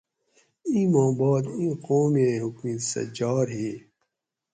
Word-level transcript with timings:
ایں 0.69 0.87
ما 0.93 1.05
باد 1.17 1.43
ایں 1.57 1.75
قومیں 1.85 2.35
حکومِت 2.43 2.79
سہ 2.89 3.01
جار 3.15 3.47
ہی 3.57 3.69